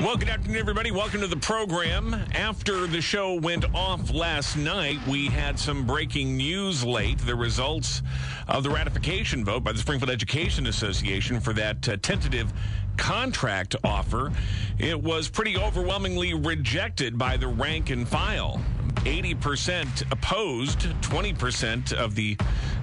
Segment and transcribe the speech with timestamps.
[0.00, 0.90] Well, good afternoon, everybody.
[0.90, 2.14] Welcome to the program.
[2.34, 7.18] After the show went off last night, we had some breaking news late.
[7.18, 8.02] The results
[8.48, 12.52] of the ratification vote by the Springfield Education Association for that uh, tentative
[12.96, 14.32] contract offer.
[14.78, 18.60] It was pretty overwhelmingly rejected by the rank and file.
[19.04, 22.36] 80% opposed, 20% of the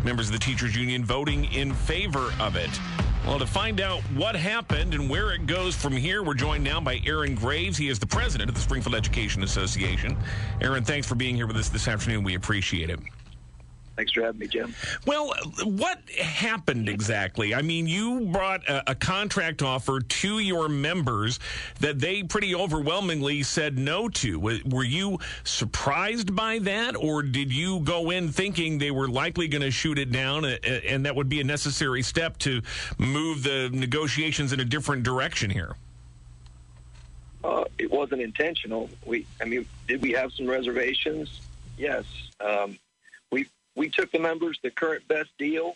[0.06, 2.70] members of the teachers union voting in favor of it.
[3.26, 6.82] Well, to find out what happened and where it goes from here, we're joined now
[6.82, 7.78] by Aaron Graves.
[7.78, 10.18] He is the president of the Springfield Education Association.
[10.60, 12.24] Aaron, thanks for being here with us this afternoon.
[12.24, 13.00] We appreciate it.
[14.02, 14.74] Thanks for having me, Jim.
[15.06, 15.32] Well,
[15.64, 17.54] what happened exactly?
[17.54, 21.40] I mean, you brought a, a, contract offer to your members
[21.82, 24.40] that they pretty overwhelmingly said no to.
[24.40, 29.62] Were you surprised by that, or did you go in thinking they were likely going
[29.62, 32.64] to shoot it down and that would be a necessary step to
[32.98, 35.76] move the negotiations in a different direction here?
[37.44, 38.90] Uh, it wasn't intentional.
[39.06, 41.42] We, I mean, did we have some reservations?
[41.78, 42.06] Yes.
[42.40, 42.80] Um,
[43.76, 45.76] we took the members the current best deal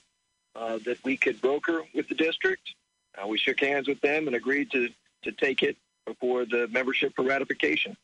[0.56, 2.74] uh, that we could broker with the district.
[3.18, 4.90] Uh, we shook hands with them and agreed to,
[5.24, 7.96] to take it before the membership for ratification.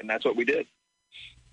[0.00, 0.66] And that's what we did.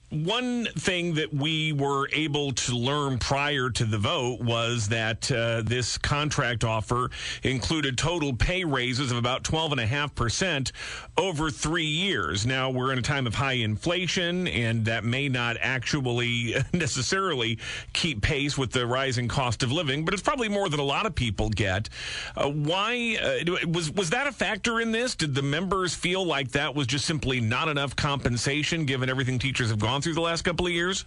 [0.09, 5.63] One thing that we were able to learn prior to the vote was that uh,
[5.65, 7.09] this contract offer
[7.43, 10.71] included total pay raises of about 12.5%
[11.17, 12.45] over three years.
[12.45, 17.59] Now, we're in a time of high inflation, and that may not actually necessarily
[17.91, 21.05] keep pace with the rising cost of living, but it's probably more than a lot
[21.05, 21.89] of people get.
[22.33, 25.15] Uh, why uh, was, was that a factor in this?
[25.15, 29.69] Did the members feel like that was just simply not enough compensation given everything teachers
[29.69, 31.05] have gone gone through the last couple of years?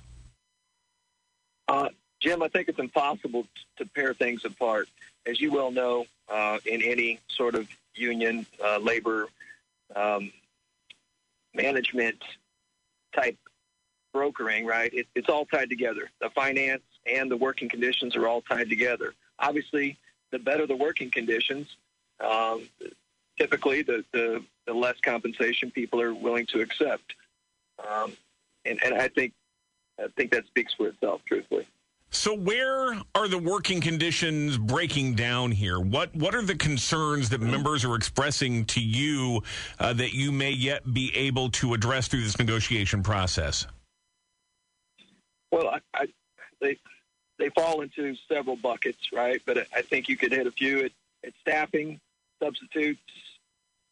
[1.68, 1.88] Uh,
[2.20, 4.88] Jim, I think it's impossible to pair things apart.
[5.26, 9.28] As you well know, uh, in any sort of union, uh, labor,
[9.94, 10.32] um,
[11.54, 12.20] management
[13.14, 13.38] type
[14.12, 14.92] brokering, right?
[14.92, 16.10] It, it's all tied together.
[16.20, 19.14] The finance and the working conditions are all tied together.
[19.38, 19.98] Obviously,
[20.32, 21.68] the better the working conditions,
[22.18, 22.68] um,
[23.38, 27.14] typically the, the, the, less compensation people are willing to accept.
[27.88, 28.14] Um,
[28.64, 29.32] and, and I think
[29.98, 31.66] I think that speaks for itself, truthfully.
[32.12, 35.78] So where are the working conditions breaking down here?
[35.78, 39.42] What what are the concerns that members are expressing to you
[39.78, 43.66] uh, that you may yet be able to address through this negotiation process?
[45.52, 46.06] Well, I, I,
[46.60, 46.78] they
[47.38, 49.40] they fall into several buckets, right?
[49.46, 50.92] But I think you could hit a few at,
[51.24, 52.00] at staffing,
[52.42, 53.00] substitutes,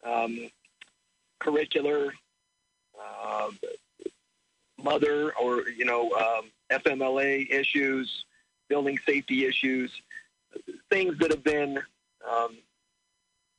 [0.04, 0.50] um,
[1.40, 2.10] curricular,
[3.00, 3.50] uh,
[4.82, 8.24] mother or you know um, FMLA issues,
[8.68, 9.90] building safety issues,
[10.90, 11.78] things that have been
[12.30, 12.56] um,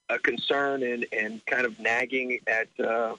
[0.09, 3.16] a concern and, and kind of nagging at uh,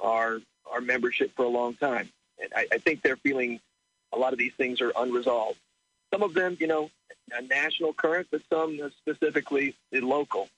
[0.00, 0.38] our
[0.70, 2.08] our membership for a long time.
[2.40, 3.60] And I, I think they're feeling
[4.12, 5.58] a lot of these things are unresolved.
[6.12, 6.90] Some of them, you know,
[7.32, 10.48] a national current, but some specifically local.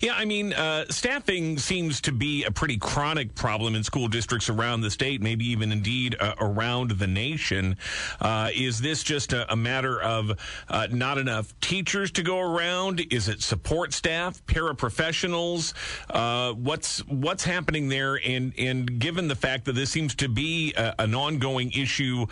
[0.00, 4.48] Yeah, I mean, uh, staffing seems to be a pretty chronic problem in school districts
[4.48, 7.76] around the state, maybe even indeed uh, around the nation.
[8.20, 10.38] Uh, is this just a, a matter of
[10.68, 13.02] uh, not enough teachers to go around?
[13.10, 15.74] Is it support staff, paraprofessionals?
[16.08, 18.20] Uh, what's what's happening there?
[18.24, 22.26] And and given the fact that this seems to be a, an ongoing issue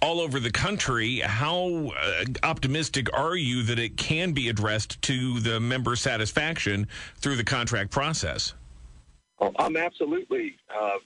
[0.00, 5.38] all over the country, how uh, optimistic are you that it can be addressed to
[5.40, 6.88] the member satisfaction?
[7.16, 8.54] Through the contract process?
[9.38, 10.98] Well, I'm absolutely, uh,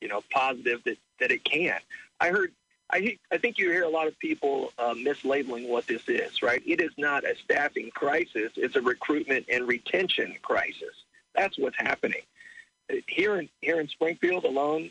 [0.00, 1.78] you know, positive that, that it can.
[2.20, 2.52] I heard,
[2.92, 6.62] I, I think you hear a lot of people uh, mislabeling what this is, right?
[6.66, 8.52] It is not a staffing crisis.
[8.56, 10.94] It's a recruitment and retention crisis.
[11.34, 12.20] That's what's happening.
[13.06, 14.90] Here in, here in Springfield alone,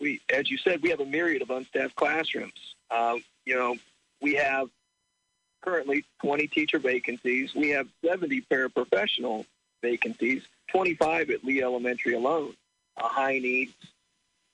[0.00, 2.76] we, as you said, we have a myriad of unstaffed classrooms.
[2.90, 3.76] Uh, you know,
[4.20, 4.68] we have
[5.64, 7.54] currently 20 teacher vacancies.
[7.54, 9.46] We have 70 paraprofessional
[9.82, 12.54] vacancies, 25 at Lee Elementary alone.
[12.96, 13.72] A high needs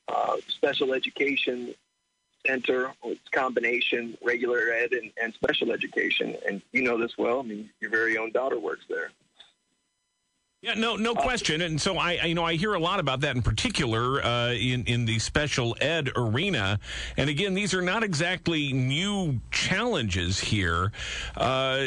[0.09, 1.75] uh, special education
[2.47, 6.37] center, it's combination regular ed and, and special education.
[6.47, 7.41] And you know this well.
[7.41, 9.11] I mean, your very own daughter works there.
[10.63, 11.63] Yeah, no, no question.
[11.63, 14.53] And so I, I, you know, I hear a lot about that in particular uh,
[14.53, 16.79] in in the special ed arena.
[17.17, 20.93] And again, these are not exactly new challenges here.
[21.35, 21.87] Uh,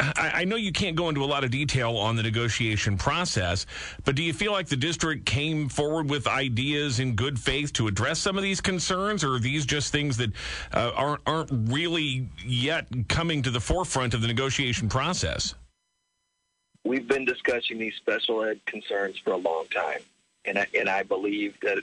[0.00, 3.66] I, I know you can't go into a lot of detail on the negotiation process,
[4.06, 7.88] but do you feel like the district came forward with ideas in good faith to
[7.88, 10.32] address some of these concerns, or are these just things that
[10.72, 15.54] uh, aren't aren't really yet coming to the forefront of the negotiation process?
[16.84, 20.00] We've been discussing these special ed concerns for a long time,
[20.44, 21.78] and I, and I believe that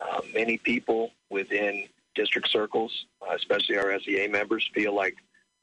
[0.00, 5.16] uh, many people within district circles, uh, especially our SEA members, feel like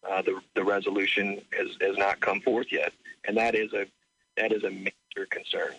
[0.10, 2.94] uh, the the resolution has, has not come forth yet,
[3.26, 3.86] and that is a
[4.38, 5.74] that is a major concern.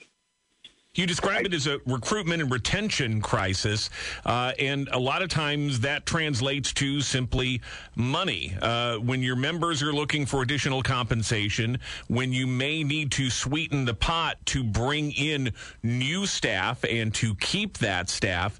[0.94, 3.90] You describe it as a recruitment and retention crisis,
[4.26, 7.60] uh, and a lot of times that translates to simply
[7.94, 8.56] money.
[8.60, 11.78] Uh, when your members are looking for additional compensation,
[12.08, 15.52] when you may need to sweeten the pot to bring in
[15.84, 18.58] new staff and to keep that staff,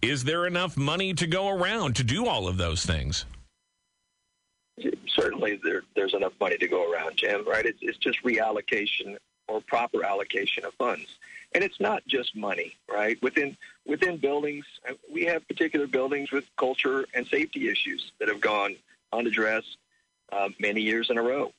[0.00, 3.26] is there enough money to go around to do all of those things?
[5.08, 7.46] Certainly, there, there's enough money to go around, Jim.
[7.46, 7.66] Right?
[7.66, 11.18] It's, it's just reallocation or proper allocation of funds
[11.54, 13.20] and it's not just money, right?
[13.22, 13.56] Within
[13.86, 18.76] within buildings, uh, we have particular buildings with culture and safety issues that have gone
[19.12, 19.76] unaddressed
[20.32, 21.52] uh, many years in a row.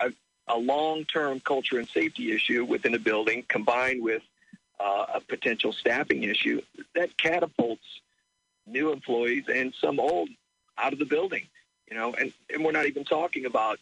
[0.00, 0.12] A,
[0.46, 4.22] a long-term culture and safety issue within a building, combined with
[4.78, 6.62] uh, a potential staffing issue,
[6.94, 7.82] that catapults
[8.66, 10.28] new employees and some old
[10.76, 11.46] out of the building.
[11.90, 13.78] You know, and, and we're not even talking about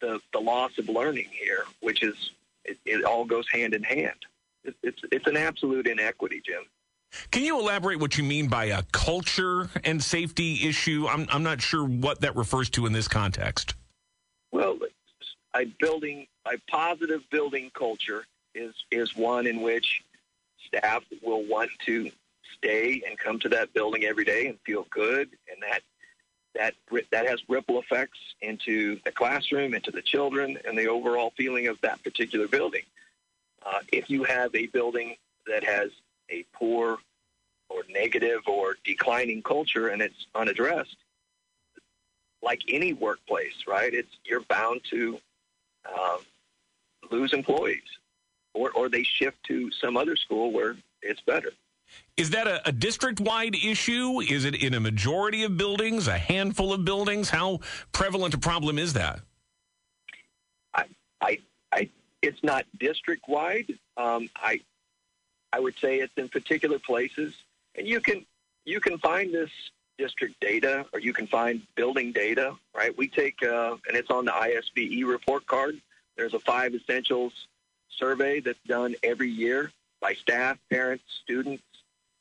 [0.00, 2.30] the the loss of learning here, which is
[2.64, 4.26] it, it all goes hand in hand
[4.64, 6.64] it's it's an absolute inequity, Jim.
[7.30, 11.06] Can you elaborate what you mean by a culture and safety issue?
[11.08, 13.74] I'm I'm not sure what that refers to in this context.
[14.52, 14.78] Well,
[15.54, 20.02] a building a positive building culture is is one in which
[20.66, 22.10] staff will want to
[22.56, 25.80] stay and come to that building every day and feel good, and that
[26.54, 26.74] that
[27.10, 31.80] that has ripple effects into the classroom, into the children, and the overall feeling of
[31.80, 32.82] that particular building.
[33.64, 35.16] Uh, if you have a building
[35.46, 35.90] that has
[36.30, 36.98] a poor
[37.68, 40.96] or negative or declining culture and it's unaddressed,
[42.42, 43.92] like any workplace, right?
[43.92, 45.20] It's you're bound to
[45.86, 46.18] um,
[47.10, 47.82] lose employees,
[48.54, 51.50] or or they shift to some other school where it's better.
[52.16, 54.20] Is that a, a district-wide issue?
[54.20, 57.30] Is it in a majority of buildings, a handful of buildings?
[57.30, 57.60] How
[57.92, 59.20] prevalent a problem is that?
[60.74, 60.84] I
[61.20, 61.38] I
[61.72, 61.90] I
[62.22, 63.78] it's not district wide.
[63.96, 64.60] Um, I
[65.52, 67.34] I would say it's in particular places,
[67.74, 68.24] and you can
[68.64, 69.50] you can find this
[69.98, 72.54] district data or you can find building data.
[72.74, 72.96] Right?
[72.96, 75.80] We take uh, and it's on the ISBE report card.
[76.16, 77.32] There's a five essentials
[77.96, 81.62] survey that's done every year by staff, parents, students.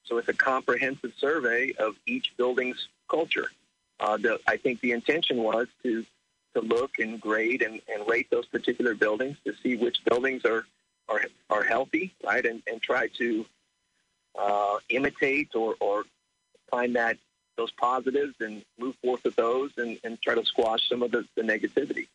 [0.04, 3.50] So it's a comprehensive survey of each building's culture.
[4.00, 6.06] Uh, the, I think the intention was to
[6.60, 10.66] to look and grade and, and rate those particular buildings to see which buildings are
[11.10, 13.46] are, are healthy, right, and, and try to
[14.38, 16.04] uh, imitate or, or
[16.70, 17.18] find that
[17.58, 21.26] those positives and move forth with those and, and try to squash some of the,
[21.36, 22.08] the negativity.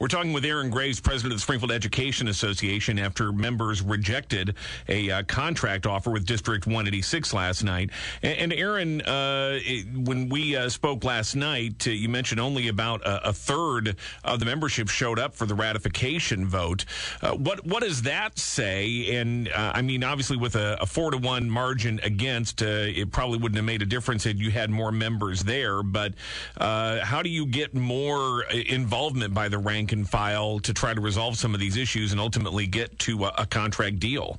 [0.00, 4.54] We're talking with Aaron Graves, president of the Springfield Education Association, after members rejected
[4.88, 7.90] a uh, contract offer with District 186 last night.
[8.22, 12.68] And, and Aaron, uh, it, when we uh, spoke last night, uh, you mentioned only
[12.68, 16.84] about a, a, third of the membership showed up for the ratification vote.
[17.20, 19.16] Uh, what what does that say?
[19.16, 23.38] And uh, I mean, obviously, with a, a, four to one margin against, it probably
[23.38, 25.82] wouldn't have made a difference had you had more members there.
[25.82, 26.14] But
[26.56, 29.87] how do you get more involvement by the rank?
[29.92, 33.34] And file to try to resolve some of these issues and ultimately get to a,
[33.38, 34.38] a contract deal?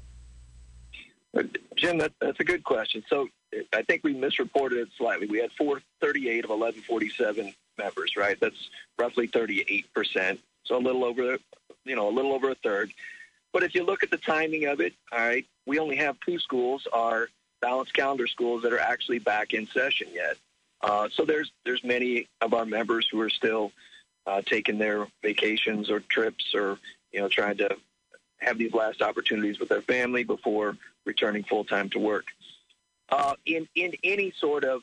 [1.75, 3.03] Jim, that, that's a good question.
[3.09, 3.27] So
[3.73, 5.27] I think we misreported it slightly.
[5.27, 8.39] We had 438 of 1147 members, right?
[8.39, 10.39] That's roughly 38%.
[10.65, 11.37] So a little over,
[11.85, 12.91] you know, a little over a third.
[13.51, 16.37] But if you look at the timing of it, all right, we only have two
[16.39, 17.29] schools, our
[17.61, 20.37] balanced calendar schools, that are actually back in session yet.
[20.81, 23.71] Uh, so there's there's many of our members who are still
[24.25, 26.77] uh, taking their vacations or trips or,
[27.11, 27.75] you know, trying to
[28.37, 32.25] have these last opportunities with their family before returning full time to work.
[33.09, 34.81] Uh, in, in any sort of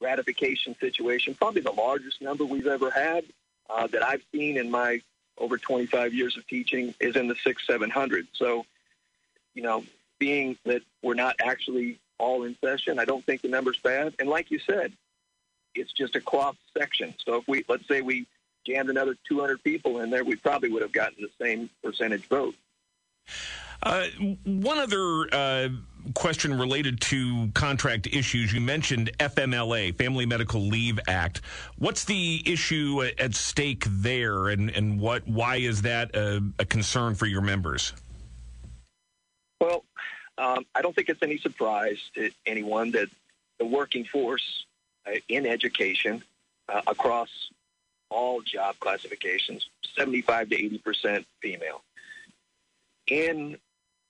[0.00, 3.24] ratification situation, probably the largest number we've ever had
[3.68, 5.00] uh, that I've seen in my
[5.38, 8.26] over 25 years of teaching is in the six, 700.
[8.34, 8.66] So,
[9.54, 9.84] you know,
[10.18, 14.14] being that we're not actually all in session, I don't think the number's bad.
[14.18, 14.92] And like you said,
[15.74, 17.14] it's just a cross section.
[17.24, 18.26] So if we, let's say we
[18.66, 22.54] jammed another 200 people in there, we probably would have gotten the same percentage vote.
[23.82, 24.04] Uh,
[24.44, 25.68] one other uh,
[26.14, 28.52] question related to contract issues.
[28.52, 31.40] You mentioned FMLA, Family Medical Leave Act.
[31.78, 37.14] What's the issue at stake there, and, and what why is that a, a concern
[37.14, 37.94] for your members?
[39.60, 39.84] Well,
[40.36, 43.08] um, I don't think it's any surprise to anyone that
[43.58, 44.64] the working force
[45.06, 46.22] uh, in education
[46.68, 47.28] uh, across
[48.10, 51.82] all job classifications, 75 to 80 percent female.
[53.06, 53.56] in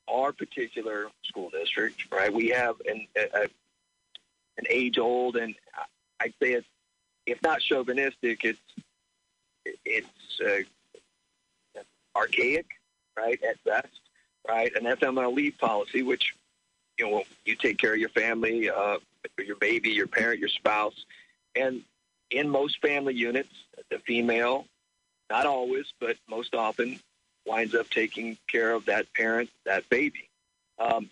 [0.08, 3.42] our particular school district, right, we have an, a,
[4.58, 5.54] an age old, and
[6.20, 6.66] I'd say it's,
[7.26, 8.58] if not chauvinistic, it's,
[9.84, 10.08] it's
[10.44, 11.80] uh,
[12.16, 12.66] archaic,
[13.16, 14.00] right, at best,
[14.48, 14.72] right?
[14.74, 16.34] An FMLA policy, which,
[16.98, 18.96] you know, you take care of your family, uh,
[19.38, 21.06] your baby, your parent, your spouse,
[21.54, 21.82] and
[22.30, 23.50] in most family units,
[23.90, 24.66] the female,
[25.28, 26.98] not always, but most often,
[27.46, 30.28] winds up taking care of that parent, that baby.
[30.78, 31.10] Um,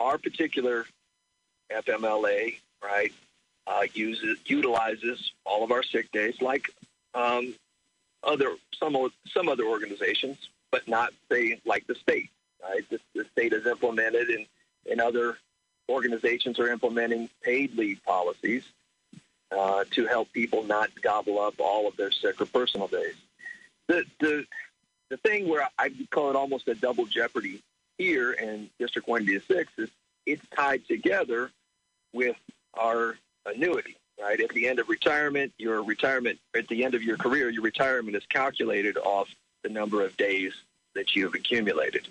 [0.00, 0.86] our particular
[1.70, 3.12] FMLA, right,
[3.66, 6.70] uh, uses utilizes all of our sick days, like
[7.14, 7.54] um,
[8.22, 8.96] other some
[9.32, 10.36] some other organizations,
[10.70, 12.30] but not say like the state.
[12.62, 14.46] Right, the, the state has implemented, and
[14.90, 15.38] and other
[15.88, 18.64] organizations are implementing paid leave policies
[19.56, 23.14] uh, to help people not gobble up all of their sick or personal days.
[23.88, 24.46] The the
[25.10, 27.62] the thing where I call it almost a double jeopardy
[27.98, 29.88] here in District 186 is
[30.26, 31.50] it's tied together
[32.12, 32.36] with
[32.74, 33.96] our annuity.
[34.20, 37.62] Right at the end of retirement, your retirement at the end of your career, your
[37.62, 39.28] retirement is calculated off
[39.62, 40.52] the number of days
[40.94, 42.06] that you have accumulated.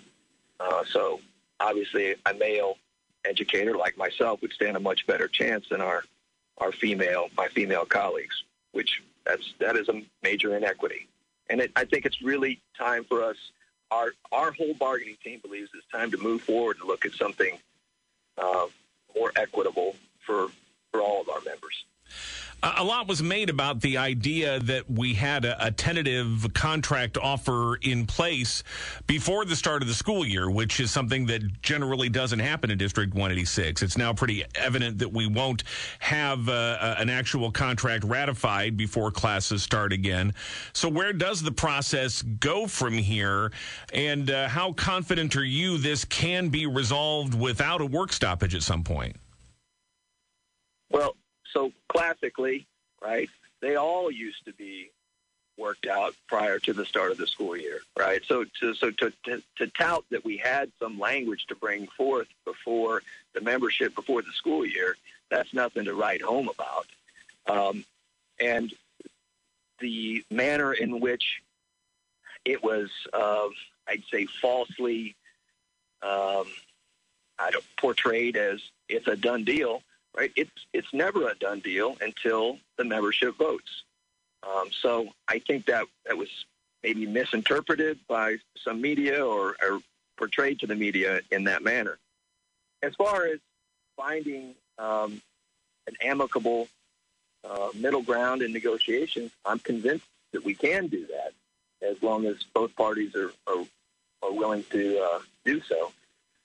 [0.60, 1.20] Uh, so
[1.60, 2.76] obviously, a male
[3.24, 6.04] educator like myself would stand a much better chance than our
[6.58, 11.08] our female my female colleagues, which that's that is a major inequity.
[11.50, 13.36] And it, I think it's really time for us.
[13.90, 17.58] Our our whole bargaining team believes it's time to move forward and look at something
[18.38, 18.66] uh,
[19.14, 19.96] more equitable
[20.26, 20.48] for
[20.90, 21.84] for all of our members.
[22.66, 27.76] A lot was made about the idea that we had a, a, tentative contract offer
[27.76, 28.62] in place
[29.06, 32.78] before the start of the school year, which is something that generally doesn't happen in
[32.78, 33.82] District 186.
[33.82, 35.64] It's now pretty evident that we won't
[35.98, 40.32] have uh, an actual contract ratified before classes start again.
[40.72, 43.52] So, where does the process go from here?
[43.92, 48.62] And uh, how confident are you this can be resolved without a work stoppage at
[48.62, 49.16] some point?
[50.90, 51.14] Well,
[51.54, 52.66] so classically,
[53.02, 53.30] right,
[53.62, 54.90] they all used to be
[55.56, 58.20] worked out prior to the start of the school year, right?
[58.26, 62.26] So, to, so to, to, to tout that we had some language to bring forth
[62.44, 63.02] before
[63.34, 64.96] the membership, before the school year,
[65.30, 66.86] that's nothing to write home about.
[67.46, 67.84] Um,
[68.40, 68.72] and
[69.78, 71.40] the manner in which
[72.44, 73.48] it was, uh,
[73.88, 75.14] I'd say, falsely
[76.02, 76.46] um,
[77.38, 79.82] I don't, portrayed as it's a done deal
[80.16, 80.32] right?
[80.36, 83.84] It's it's never a done deal until the membership votes.
[84.42, 86.28] Um, so I think that that was
[86.82, 89.80] maybe misinterpreted by some media or, or,
[90.16, 91.98] portrayed to the media in that manner.
[92.84, 93.40] As far as
[93.96, 95.20] finding um,
[95.88, 96.68] an amicable
[97.42, 101.32] uh, middle ground in negotiations, I'm convinced that we can do that
[101.82, 103.64] as long as both parties are, are,
[104.22, 105.92] are willing to uh, do so.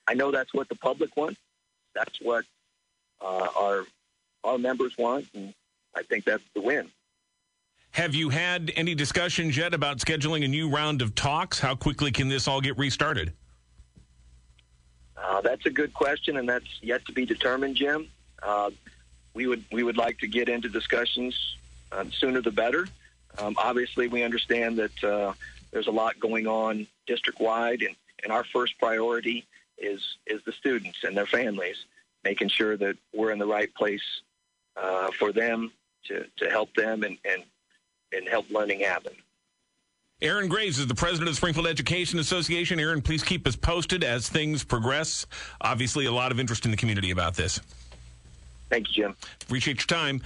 [0.08, 1.38] I know that's what the public wants.
[1.94, 2.44] That's what
[3.20, 3.84] uh, our
[4.42, 5.52] our members want, and
[5.94, 6.90] I think that's the win.
[7.92, 11.58] Have you had any discussions yet about scheduling a new round of talks?
[11.58, 13.32] How quickly can this all get restarted?
[15.16, 18.08] Uh, that's a good question, and that's yet to be determined, Jim.
[18.42, 18.70] Uh,
[19.34, 21.34] we would we would like to get into discussions
[21.92, 22.88] uh, sooner the better.
[23.38, 25.32] Um, obviously, we understand that uh,
[25.70, 29.46] there's a lot going on district wide, and, and our first priority
[29.78, 31.76] is is the students and their families
[32.24, 34.02] making sure that we're in the right place
[34.76, 35.72] uh, for them
[36.06, 37.42] to, to help them and, and,
[38.12, 39.12] and help learning happen.
[40.22, 42.78] Aaron Graves is the president of the Springfield Education Association.
[42.78, 45.26] Aaron, please keep us posted as things progress.
[45.62, 47.58] Obviously, a lot of interest in the community about this.
[48.68, 49.16] Thank you, Jim.
[49.42, 50.20] Appreciate your time.